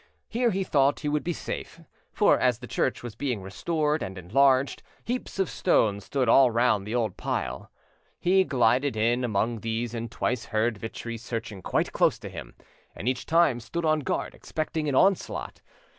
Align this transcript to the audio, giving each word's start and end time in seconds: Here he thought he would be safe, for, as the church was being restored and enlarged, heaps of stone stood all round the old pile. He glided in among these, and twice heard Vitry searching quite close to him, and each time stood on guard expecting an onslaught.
Here 0.27 0.49
he 0.49 0.63
thought 0.63 1.01
he 1.01 1.09
would 1.09 1.23
be 1.23 1.31
safe, 1.31 1.79
for, 2.11 2.39
as 2.39 2.57
the 2.57 2.65
church 2.65 3.03
was 3.03 3.13
being 3.13 3.39
restored 3.39 4.01
and 4.01 4.17
enlarged, 4.17 4.81
heaps 5.05 5.37
of 5.37 5.47
stone 5.47 5.99
stood 5.99 6.27
all 6.27 6.49
round 6.49 6.87
the 6.87 6.95
old 6.95 7.17
pile. 7.17 7.69
He 8.19 8.43
glided 8.43 8.97
in 8.97 9.23
among 9.23 9.59
these, 9.59 9.93
and 9.93 10.09
twice 10.09 10.45
heard 10.45 10.79
Vitry 10.79 11.17
searching 11.17 11.61
quite 11.61 11.91
close 11.91 12.17
to 12.17 12.29
him, 12.29 12.55
and 12.95 13.07
each 13.07 13.27
time 13.27 13.59
stood 13.59 13.85
on 13.85 13.99
guard 13.99 14.33
expecting 14.33 14.89
an 14.89 14.95
onslaught. 14.95 15.61